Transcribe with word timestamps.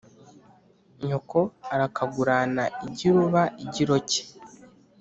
nyoko 1.05 1.39
arakagurana 1.73 2.63
igiruba 2.87 3.41
igiroke 3.63 4.19